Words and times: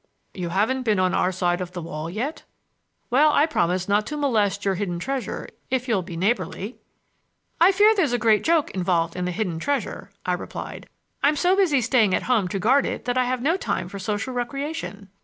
"You 0.33 0.49
haven't 0.49 0.81
been 0.81 0.97
on 0.97 1.13
our 1.13 1.31
side 1.31 1.61
of 1.61 1.73
the 1.73 1.81
wall 1.83 2.09
yet? 2.09 2.43
Well, 3.11 3.31
I 3.33 3.45
promise 3.45 3.87
not 3.87 4.07
to 4.07 4.17
molest 4.17 4.65
your 4.65 4.73
hidden 4.73 4.97
treasure 4.97 5.47
if 5.69 5.87
you'll 5.87 6.01
be 6.01 6.17
neighborly." 6.17 6.77
"I 7.59 7.71
fear 7.71 7.93
there's 7.93 8.11
a 8.11 8.17
big 8.17 8.41
joke 8.41 8.71
involved 8.71 9.15
in 9.15 9.25
the 9.25 9.31
hidden 9.31 9.59
treasure," 9.59 10.09
I 10.25 10.33
replied. 10.33 10.89
"I'm 11.21 11.35
so 11.35 11.55
busy 11.55 11.81
staying 11.81 12.15
at 12.15 12.23
home 12.23 12.47
to 12.47 12.57
guard 12.57 12.87
it 12.87 13.05
that 13.05 13.15
I 13.15 13.25
have 13.25 13.43
no 13.43 13.57
time 13.57 13.87
for 13.87 13.99
social 13.99 14.33
recreation." 14.33 15.09